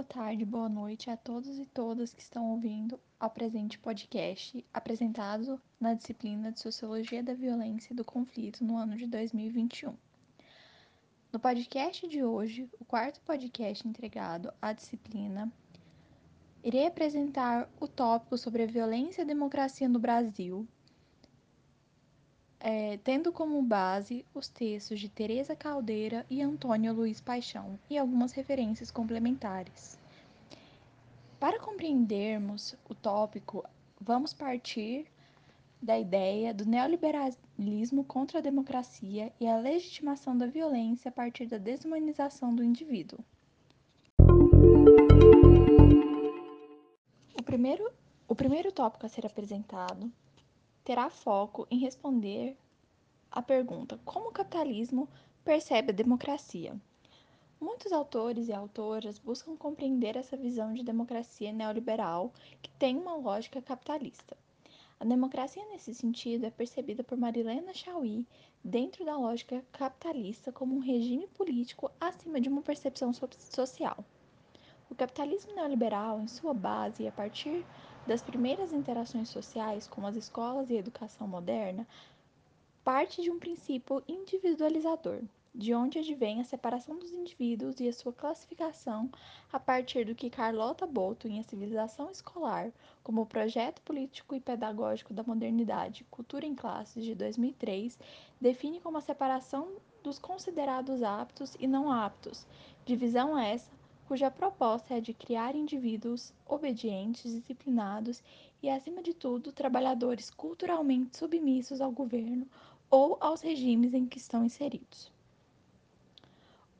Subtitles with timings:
[0.00, 5.60] boa tarde, boa noite a todos e todas que estão ouvindo ao presente podcast, apresentado
[5.78, 9.94] na disciplina de Sociologia da Violência e do Conflito no ano de 2021.
[11.30, 15.52] No podcast de hoje, o quarto podcast entregado à disciplina,
[16.64, 20.66] irei apresentar o tópico sobre a violência e a democracia no Brasil,
[22.58, 28.32] é, tendo como base os textos de Teresa Caldeira e Antônio Luiz Paixão e algumas
[28.32, 29.99] referências complementares.
[31.40, 33.64] Para compreendermos o tópico,
[33.98, 35.06] vamos partir
[35.80, 41.56] da ideia do neoliberalismo contra a democracia e a legitimação da violência a partir da
[41.56, 43.18] desumanização do indivíduo.
[47.38, 47.90] O primeiro,
[48.28, 50.12] o primeiro tópico a ser apresentado
[50.84, 52.54] terá foco em responder
[53.30, 55.08] a pergunta: como o capitalismo
[55.42, 56.78] percebe a democracia?
[57.60, 63.60] Muitos autores e autoras buscam compreender essa visão de democracia neoliberal que tem uma lógica
[63.60, 64.34] capitalista.
[64.98, 68.24] A democracia, nesse sentido, é percebida por Marilena Chauí
[68.64, 74.02] dentro da lógica capitalista como um regime político acima de uma percepção social.
[74.88, 77.66] O capitalismo neoliberal, em sua base e a partir
[78.06, 81.86] das primeiras interações sociais, como as escolas e a educação moderna,
[82.82, 85.20] parte de um princípio individualizador,
[85.54, 89.10] de onde advém a separação dos indivíduos e a sua classificação
[89.52, 92.70] a partir do que Carlota Boto, em A Civilização Escolar,
[93.02, 97.98] como projeto político e pedagógico da modernidade, Cultura em Classes, de 2003,
[98.40, 99.68] define como a separação
[100.02, 102.46] dos considerados aptos e não aptos,
[102.84, 103.70] divisão essa
[104.10, 108.20] cuja proposta é de criar indivíduos obedientes, disciplinados
[108.60, 112.44] e, acima de tudo, trabalhadores culturalmente submissos ao governo
[112.90, 115.12] ou aos regimes em que estão inseridos.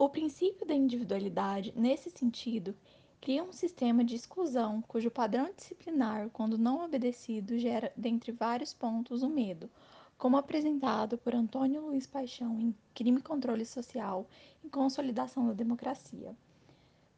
[0.01, 2.75] O princípio da individualidade, nesse sentido,
[3.21, 9.23] cria um sistema de exclusão cujo padrão disciplinar, quando não obedecido, gera, dentre vários pontos,
[9.23, 9.69] o medo,
[10.17, 14.27] como apresentado por Antônio Luiz Paixão em Crime e Controle Social
[14.65, 16.35] e Consolidação da Democracia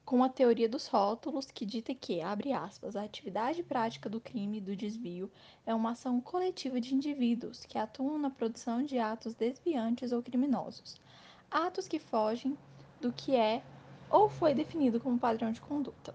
[0.05, 4.61] com a teoria dos rótulos, que dita que, abre aspas, a atividade prática do crime
[4.61, 5.31] do desvio
[5.65, 11.01] é uma ação coletiva de indivíduos que atuam na produção de atos desviantes ou criminosos,
[11.49, 12.59] atos que fogem
[13.03, 13.63] do que é
[14.09, 16.15] ou foi definido como padrão de conduta.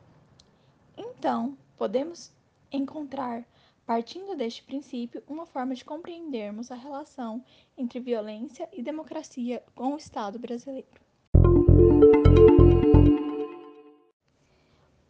[0.95, 2.31] Então, podemos
[2.71, 3.45] encontrar,
[3.85, 7.43] partindo deste princípio, uma forma de compreendermos a relação
[7.77, 10.87] entre violência e democracia com o Estado brasileiro.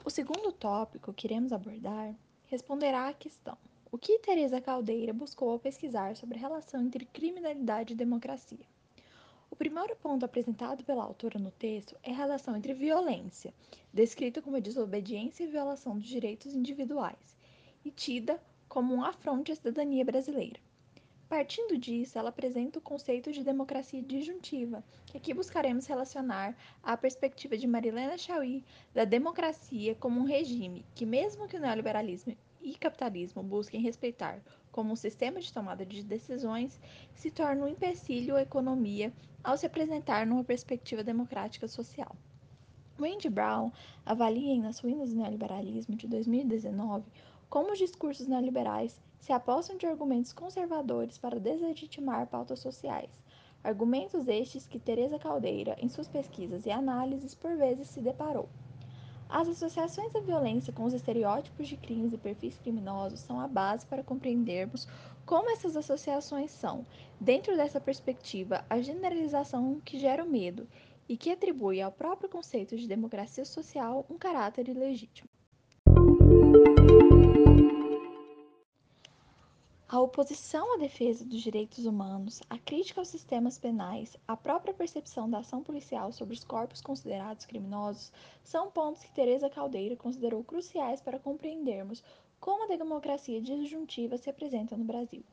[0.03, 2.15] O segundo tópico que iremos abordar
[2.47, 3.57] responderá à questão:
[3.91, 8.65] o que Teresa Caldeira buscou ao pesquisar sobre a relação entre criminalidade e democracia?
[9.49, 13.53] O primeiro ponto apresentado pela autora no texto é a relação entre violência,
[13.93, 17.37] descrita como desobediência e violação dos direitos individuais,
[17.83, 20.59] e tida como um afronte à cidadania brasileira.
[21.29, 27.57] Partindo disso, ela apresenta o conceito de democracia disjuntiva, que aqui buscaremos relacionar à perspectiva
[27.57, 33.43] de Marilena Chauí da democracia como um regime que, mesmo que o neoliberalismo e capitalismo
[33.43, 34.41] busquem respeitar
[34.71, 36.79] como um sistema de tomada de decisões,
[37.15, 39.11] se torna um empecilho à economia
[39.47, 42.13] ao se apresentar numa perspectiva democrática social.
[42.99, 43.71] Wendy Brown
[44.05, 47.05] avalia em Nas Ruínas do Neoliberalismo de 2019
[47.49, 53.23] como os discursos neoliberais se apossam de argumentos conservadores para deslegitimar pautas sociais,
[53.63, 58.49] argumentos estes que Teresa Caldeira, em suas pesquisas e análises, por vezes se deparou.
[59.29, 63.85] As associações da violência com os estereótipos de crimes e perfis criminosos são a base
[63.85, 64.87] para compreendermos
[65.25, 66.85] como essas associações são,
[67.19, 70.65] dentro dessa perspectiva, a generalização que gera o medo
[71.09, 75.29] e que atribui ao próprio conceito de democracia social um caráter ilegítimo.
[79.89, 85.29] A oposição à defesa dos direitos humanos, a crítica aos sistemas penais, a própria percepção
[85.29, 88.11] da ação policial sobre os corpos considerados criminosos
[88.43, 92.03] são pontos que Teresa Caldeira considerou cruciais para compreendermos
[92.37, 95.23] como a democracia disjuntiva se apresenta no Brasil.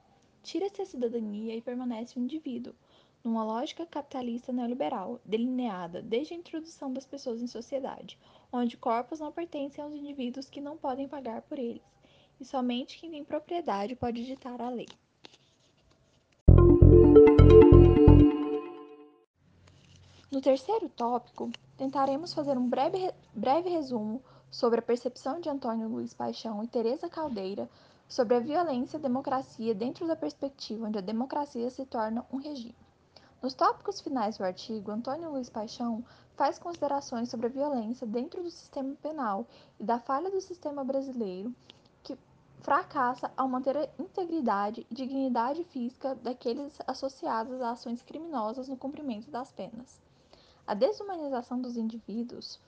[0.44, 2.76] Tira-se a cidadania e permanece o indivíduo,
[3.24, 8.16] numa lógica capitalista neoliberal, delineada desde a introdução das pessoas em sociedade,
[8.52, 11.82] onde corpos não pertencem aos indivíduos que não podem pagar por eles
[12.40, 14.88] e somente quem tem propriedade pode ditar a lei.
[20.31, 24.20] No terceiro tópico, tentaremos fazer um breve, breve resumo
[24.50, 27.70] sobre a percepção de Antônio Luiz Paixão e Teresa Caldeira
[28.08, 32.75] sobre a violência e democracia dentro da perspectiva onde a democracia se torna um regime.
[33.40, 36.04] Nos tópicos finais do artigo, Antônio Luiz Paixão
[36.34, 39.46] faz considerações sobre a violência dentro do sistema penal
[39.78, 41.54] e da falha do sistema brasileiro
[42.64, 49.31] fracassa ao manter a integridade e dignidade física daqueles associados a ações criminosas no cumprimento
[49.31, 50.00] das penas.
[50.66, 52.58] A desumanização dos indivíduos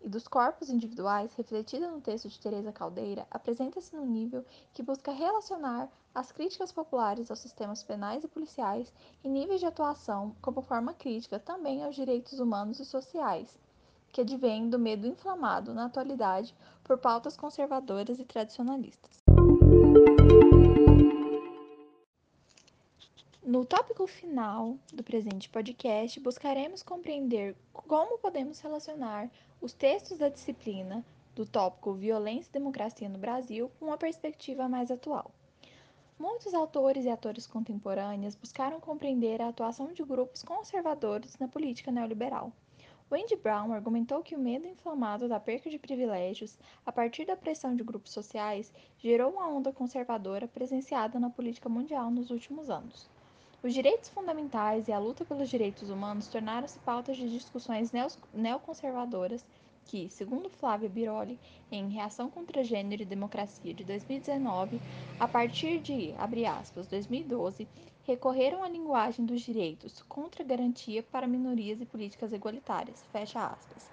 [0.00, 5.10] e dos corpos individuais, refletida no texto de Teresa Caldeira, apresenta-se no nível que busca
[5.10, 8.92] relacionar as críticas populares aos sistemas penais e policiais
[9.24, 13.58] e níveis de atuação como forma crítica também aos direitos humanos e sociais,
[14.12, 16.54] que advém do medo inflamado na atualidade
[16.84, 19.19] por pautas conservadoras e tradicionalistas.
[23.50, 29.28] No tópico final do presente podcast, buscaremos compreender como podemos relacionar
[29.60, 31.04] os textos da disciplina
[31.34, 35.32] do tópico Violência e Democracia no Brasil com uma perspectiva mais atual.
[36.16, 42.52] Muitos autores e atores contemporâneos buscaram compreender a atuação de grupos conservadores na política neoliberal.
[43.10, 46.56] Wendy Brown argumentou que o medo inflamado da perca de privilégios,
[46.86, 52.12] a partir da pressão de grupos sociais, gerou uma onda conservadora presenciada na política mundial
[52.12, 53.10] nos últimos anos.
[53.62, 57.92] Os direitos fundamentais e a luta pelos direitos humanos tornaram-se pautas de discussões
[58.32, 59.44] neoconservadoras
[59.84, 61.38] que, segundo Flávia Biroli,
[61.70, 64.80] em Reação contra Gênero e Democracia de 2019,
[65.18, 66.14] a partir de,
[66.46, 67.68] aspas, 2012,
[68.04, 73.90] recorreram à linguagem dos direitos contra garantia para minorias e políticas igualitárias, fecha aspas.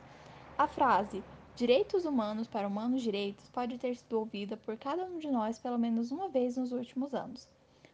[0.57, 1.21] A frase
[1.57, 5.77] direitos humanos para humanos direitos pode ter sido ouvida por cada um de nós pelo
[5.77, 7.49] menos uma vez nos últimos anos.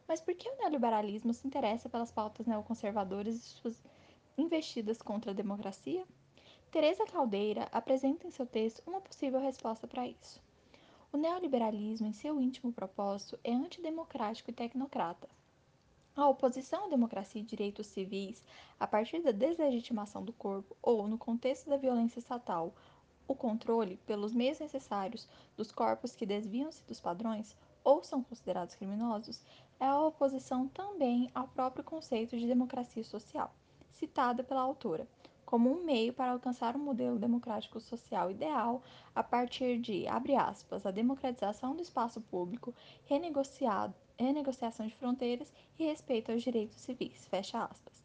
[0.07, 3.81] Mas por que o neoliberalismo se interessa pelas pautas neoconservadoras e suas
[4.37, 6.05] investidas contra a democracia?
[6.71, 10.41] Teresa Caldeira apresenta em seu texto uma possível resposta para isso.
[11.11, 15.29] O neoliberalismo, em seu íntimo propósito, é antidemocrático e tecnocrata.
[16.15, 18.43] A oposição à democracia e direitos civis,
[18.79, 22.73] a partir da deslegitimação do corpo ou, no contexto da violência estatal,
[23.27, 29.41] o controle, pelos meios necessários, dos corpos que desviam-se dos padrões ou são considerados criminosos,
[29.83, 33.53] é a oposição também ao próprio conceito de democracia social,
[33.91, 35.05] citada pela autora,
[35.45, 38.81] como um meio para alcançar um modelo democrático social ideal
[39.13, 42.73] a partir de, abre aspas, a democratização do espaço público,
[43.07, 48.02] renegociação de fronteiras e respeito aos direitos civis, fecha aspas.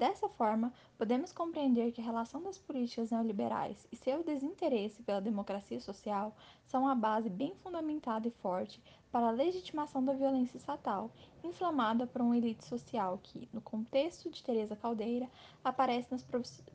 [0.00, 5.78] Dessa forma, podemos compreender que a relação das políticas neoliberais e seu desinteresse pela democracia
[5.78, 8.82] social são a base bem fundamentada e forte
[9.12, 11.10] para a legitimação da violência estatal,
[11.44, 15.28] inflamada por uma elite social que, no contexto de Teresa Caldeira,
[15.62, 16.26] aparece nas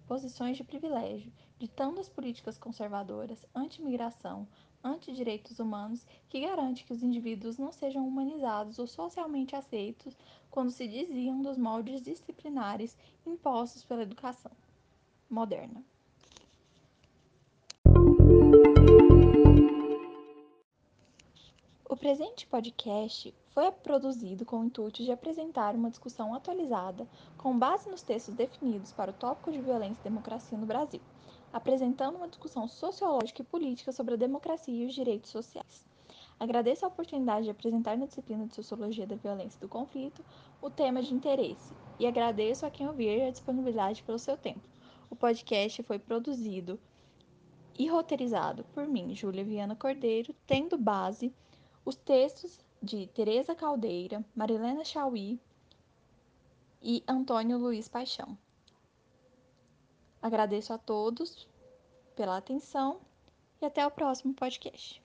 [0.08, 4.48] posições de privilégio, ditando as políticas conservadoras, anti-imigração,
[4.86, 10.16] anti-direitos humanos, que garante que os indivíduos não sejam humanizados ou socialmente aceitos
[10.52, 12.96] quando se desviam dos moldes disciplinares
[13.26, 14.52] impostos pela educação
[15.28, 15.84] moderna.
[21.90, 27.90] O presente podcast foi produzido com o intuito de apresentar uma discussão atualizada com base
[27.90, 31.00] nos textos definidos para o tópico de violência e democracia no Brasil,
[31.56, 35.88] apresentando uma discussão sociológica e política sobre a democracia e os direitos sociais.
[36.38, 40.22] Agradeço a oportunidade de apresentar na disciplina de Sociologia da Violência e do Conflito
[40.62, 44.68] o tema de interesse e agradeço a quem ouvir a disponibilidade pelo seu tempo.
[45.10, 46.78] O podcast foi produzido
[47.80, 51.34] e roteirizado por mim, Júlia Viana Cordeiro, tendo base
[51.86, 55.40] os textos de Teresa Caldeira, Marilena Chauí
[56.82, 58.38] e Antônio Luiz Paixão.
[60.26, 61.48] Agradeço a todos
[62.16, 63.00] pela atenção
[63.62, 65.00] e até o próximo podcast.